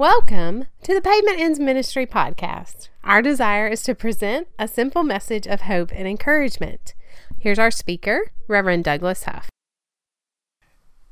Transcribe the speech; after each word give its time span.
Welcome 0.00 0.64
to 0.84 0.94
the 0.94 1.02
Pavement 1.02 1.38
Ends 1.38 1.60
Ministry 1.60 2.06
podcast. 2.06 2.88
Our 3.04 3.20
desire 3.20 3.68
is 3.68 3.82
to 3.82 3.94
present 3.94 4.48
a 4.58 4.66
simple 4.66 5.02
message 5.02 5.46
of 5.46 5.60
hope 5.60 5.92
and 5.92 6.08
encouragement. 6.08 6.94
Here's 7.38 7.58
our 7.58 7.70
speaker, 7.70 8.32
Reverend 8.48 8.84
Douglas 8.84 9.24
Huff. 9.24 9.50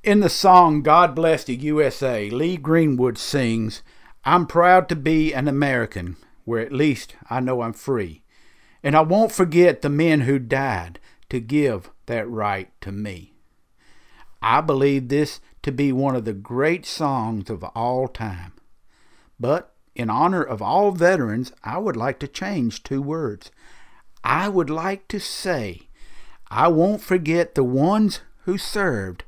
In 0.03 0.21
the 0.21 0.31
song 0.31 0.81
God 0.81 1.15
Bless 1.15 1.45
the 1.45 1.55
USA, 1.57 2.31
Lee 2.31 2.57
Greenwood 2.57 3.19
sings, 3.19 3.83
I'm 4.25 4.47
proud 4.47 4.89
to 4.89 4.97
be 4.97 5.35
an 5.35 5.49
American, 5.49 6.17
where 6.47 6.61
at 6.63 6.73
least 6.73 7.15
I 7.29 7.41
know 7.41 7.61
I'm 7.61 7.75
free. 7.75 8.23
And 8.83 8.97
I 8.97 9.03
won't 9.03 9.33
forget 9.33 9.83
the 9.83 9.91
men 9.91 10.23
who 10.23 10.39
died 10.39 10.99
to 11.29 11.41
give 11.41 11.91
that 12.07 12.27
right 12.27 12.71
to 12.81 12.91
me. 12.91 13.35
I 14.41 14.63
believe 14.63 15.09
this 15.09 15.41
to 15.61 15.73
be 15.73 15.93
one 15.93 16.17
of 16.17 16.25
the 16.25 16.33
great 16.33 16.87
songs 16.87 17.51
of 17.51 17.63
all 17.75 18.09
time. 18.09 18.55
But 19.41 19.75
in 19.95 20.11
honor 20.11 20.43
of 20.43 20.63
all 20.63 20.93
veterans, 20.93 21.53
I 21.65 21.79
would 21.79 21.97
like 21.97 22.19
to 22.21 22.29
change 22.29 22.83
two 22.83 23.03
words. 23.03 23.51
I 24.25 24.49
would 24.49 24.71
like 24.71 25.09
to 25.09 25.21
say, 25.21 25.89
I 26.51 26.69
won't 26.69 27.03
forget 27.03 27.55
the 27.55 27.65
ones 27.65 28.21
who 28.45 28.59
served 28.59 29.25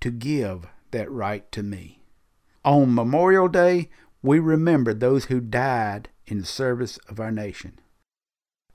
to 0.00 0.10
give 0.10 0.66
that 0.90 1.10
right 1.10 1.50
to 1.52 1.62
me. 1.62 2.00
On 2.64 2.94
Memorial 2.94 3.48
Day, 3.48 3.90
we 4.22 4.38
remember 4.38 4.94
those 4.94 5.26
who 5.26 5.40
died 5.40 6.08
in 6.26 6.38
the 6.38 6.46
service 6.46 6.98
of 7.08 7.18
our 7.18 7.32
nation. 7.32 7.78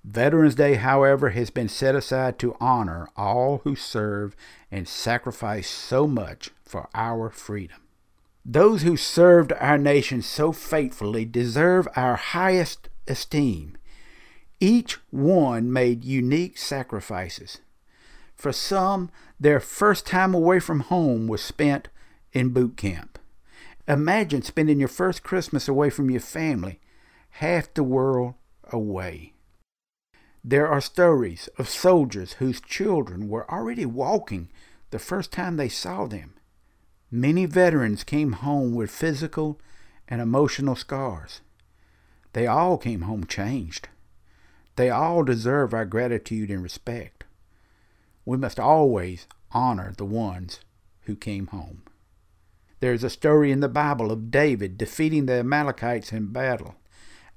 Veterans 0.03 0.55
Day, 0.55 0.75
however, 0.75 1.31
has 1.31 1.49
been 1.49 1.67
set 1.67 1.95
aside 1.95 2.39
to 2.39 2.55
honor 2.59 3.09
all 3.17 3.61
who 3.63 3.75
serve 3.75 4.35
and 4.71 4.87
sacrifice 4.87 5.69
so 5.69 6.07
much 6.07 6.51
for 6.63 6.87
our 6.93 7.29
freedom. 7.29 7.81
Those 8.49 8.83
who 8.83 8.95
served 8.95 9.51
our 9.59 9.77
nation 9.77 10.21
so 10.21 10.53
faithfully 10.53 11.25
deserve 11.25 11.85
our 11.97 12.15
highest 12.15 12.87
esteem. 13.05 13.77
Each 14.61 14.97
one 15.11 15.71
made 15.71 16.05
unique 16.05 16.57
sacrifices. 16.57 17.59
For 18.35 18.53
some, 18.53 19.11
their 19.37 19.59
first 19.59 20.05
time 20.05 20.33
away 20.33 20.61
from 20.61 20.79
home 20.79 21.27
was 21.27 21.41
spent 21.41 21.89
in 22.31 22.49
boot 22.49 22.77
camp. 22.77 23.19
Imagine 23.85 24.41
spending 24.43 24.79
your 24.79 24.87
first 24.87 25.23
Christmas 25.23 25.67
away 25.67 25.89
from 25.89 26.09
your 26.09 26.21
family, 26.21 26.79
half 27.31 27.73
the 27.73 27.83
world 27.83 28.35
away. 28.71 29.33
There 30.41 30.69
are 30.69 30.79
stories 30.79 31.49
of 31.57 31.67
soldiers 31.67 32.33
whose 32.33 32.61
children 32.61 33.27
were 33.27 33.49
already 33.51 33.85
walking 33.85 34.47
the 34.91 34.99
first 34.99 35.33
time 35.33 35.57
they 35.57 35.67
saw 35.67 36.05
them. 36.05 36.35
Many 37.09 37.45
veterans 37.45 38.03
came 38.03 38.33
home 38.33 38.73
with 38.73 38.91
physical 38.91 39.59
and 40.09 40.19
emotional 40.19 40.75
scars. 40.75 41.41
They 42.33 42.47
all 42.47 42.77
came 42.77 43.01
home 43.01 43.25
changed. 43.25 43.87
They 44.75 44.89
all 44.89 45.23
deserve 45.23 45.73
our 45.73 45.85
gratitude 45.85 46.51
and 46.51 46.61
respect. 46.61 47.23
We 48.25 48.37
must 48.37 48.59
always 48.59 49.25
honor 49.51 49.93
the 49.97 50.05
ones 50.05 50.59
who 51.03 51.15
came 51.15 51.47
home. 51.47 51.83
There 52.81 52.93
is 52.93 53.03
a 53.03 53.09
story 53.09 53.51
in 53.51 53.61
the 53.61 53.69
Bible 53.69 54.11
of 54.11 54.29
David 54.29 54.77
defeating 54.77 55.25
the 55.25 55.39
Amalekites 55.39 56.11
in 56.11 56.33
battle. 56.33 56.75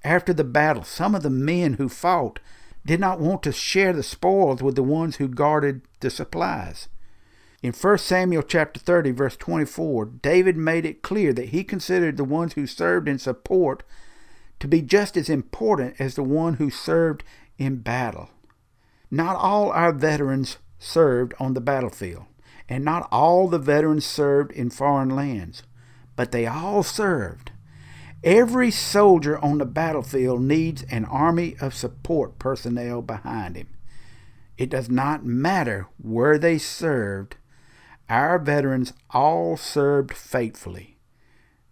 After 0.03 0.33
the 0.33 0.45
battle, 0.45 0.83
some 0.83 1.15
of 1.15 1.23
the 1.23 1.31
men 1.31 1.75
who 1.75 1.89
fought 1.89 2.41
did 2.85 2.99
not 2.99 3.21
want 3.21 3.43
to 3.45 3.53
share 3.53 3.93
the 3.93 4.03
spoils 4.03 4.63
with 4.63 4.75
the 4.75 4.83
ones 4.83 5.17
who 5.17 5.29
guarded 5.29 5.83
the 6.01 6.11
supplies. 6.11 6.89
In 7.63 7.75
1 7.75 7.99
Samuel 7.99 8.43
chapter 8.43 8.81
30 8.81 9.11
verse 9.11 9.37
24, 9.37 10.07
David 10.23 10.57
made 10.57 10.87
it 10.87 11.03
clear 11.03 11.35
that 11.35 11.51
he 11.51 11.63
considered 11.63 12.17
the 12.17 12.25
ones 12.25 12.55
who 12.55 12.67
served 12.67 13.07
in 13.07 13.19
support 13.19 13.83
to 14.61 14.69
be 14.69 14.81
just 14.81 15.17
as 15.17 15.29
important 15.29 15.97
as 15.99 16.15
the 16.15 16.23
one 16.23 16.55
who 16.55 16.71
served 16.71 17.23
in 17.59 17.77
battle. 17.77 18.31
Not 19.11 19.37
all 19.37 19.71
our 19.73 19.93
veterans 19.93 20.57
served 20.79 21.35
on 21.39 21.53
the 21.53 21.61
battlefield, 21.61 22.25
and 22.67 22.83
not 22.83 23.07
all 23.13 23.47
the 23.47 23.59
veterans 23.59 24.07
served 24.07 24.53
in 24.53 24.71
foreign 24.71 25.11
lands, 25.11 25.63
but 26.17 26.33
they 26.33 26.47
all 26.47 26.83
served. 26.83 27.53
Every 28.25 28.71
soldier 28.71 29.39
on 29.39 29.59
the 29.59 29.67
battlefield 29.67 30.41
needs 30.41 30.83
an 30.85 31.05
army 31.05 31.57
of 31.61 31.75
support 31.75 32.39
personnel 32.39 33.03
behind 33.03 33.57
him. 33.57 33.69
It 34.57 34.71
does 34.71 34.89
not 34.89 35.25
matter 35.25 35.89
where 35.99 36.39
they 36.39 36.57
served 36.59 37.37
our 38.11 38.41
veterans 38.41 38.93
all 39.11 39.57
served 39.57 40.13
faithfully, 40.13 40.97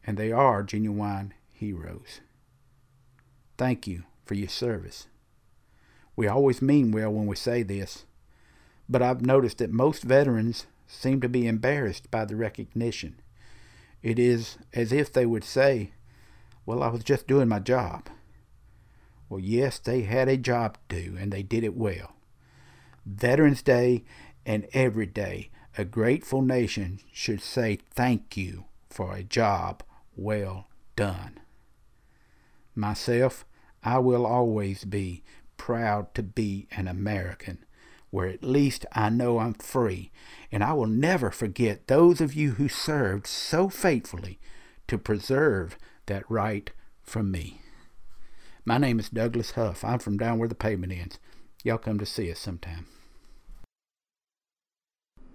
and 0.07 0.17
they 0.17 0.31
are 0.31 0.63
genuine 0.63 1.35
heroes. 1.53 2.21
Thank 3.59 3.89
you 3.89 4.05
for 4.25 4.35
your 4.35 4.49
service. 4.49 5.09
We 6.15 6.29
always 6.29 6.63
mean 6.63 6.93
well 6.93 7.13
when 7.13 7.27
we 7.27 7.35
say 7.35 7.65
this, 7.65 8.05
but 8.89 9.03
I've 9.03 9.21
noticed 9.21 9.59
that 9.59 9.73
most 9.73 10.05
veterans 10.05 10.67
seem 10.87 11.21
to 11.21 11.29
be 11.29 11.49
embarrassed 11.49 12.09
by 12.11 12.25
the 12.25 12.37
recognition. 12.37 13.21
It 14.01 14.19
is 14.21 14.59
as 14.73 14.93
if 14.93 15.13
they 15.13 15.27
would 15.27 15.45
say, 15.45 15.91
Well, 16.65 16.85
I 16.85 16.89
was 16.89 17.03
just 17.03 17.27
doing 17.27 17.49
my 17.49 17.59
job. 17.59 18.09
Well, 19.29 19.41
yes, 19.41 19.81
they 19.81 20.03
had 20.03 20.29
a 20.29 20.37
job 20.37 20.79
to 20.89 21.03
do, 21.03 21.17
and 21.19 21.33
they 21.33 21.43
did 21.43 21.65
it 21.65 21.77
well. 21.77 22.15
Veterans 23.05 23.61
Day 23.61 24.05
and 24.47 24.69
every 24.73 25.07
day 25.07 25.51
a 25.79 25.85
grateful 25.85 26.43
nation 26.43 26.99
should 27.13 27.41
say 27.41 27.79
thank 27.95 28.37
you 28.37 28.65
for 28.91 29.15
a 29.15 29.23
job 29.23 29.85
well 30.17 30.67
done. 30.97 31.39
Myself, 32.75 33.45
I 33.85 34.01
will 34.01 34.27
always 34.27 34.85
be 34.85 35.23
proud 35.57 36.13
to 36.17 36.23
be 36.25 36.67
an 36.73 36.89
American, 36.89 37.65
where 38.11 38.27
at 38.27 38.43
least 38.43 38.87
I 38.93 39.09
know 39.09 39.39
I'm 39.39 39.55
free, 39.55 40.11
and 40.51 40.65
I 40.65 40.73
will 40.73 40.89
never 40.89 41.31
forget 41.31 41.87
those 41.87 42.21
of 42.21 42.35
you 42.35 42.53
who 42.53 42.69
served 42.69 43.29
so 43.29 43.69
faithfully 43.69 44.41
to 44.89 44.99
preserve 44.99 45.79
that 46.07 46.29
right 46.29 46.73
from 47.05 47.31
me. 47.31 47.61
My 48.65 48.79
name 48.79 48.99
is 48.99 49.11
Douglas 49.11 49.53
Huff. 49.53 49.85
I'm 49.85 50.01
from 50.01 50.17
down 50.17 50.41
where 50.41 50.49
the 50.49 50.57
pavement 50.57 50.93
ends. 50.93 51.21
Y'all 51.63 51.79
come 51.79 52.01
to 52.01 52.07
see 52.07 52.33
us 52.33 52.41
sometime. 52.41 52.87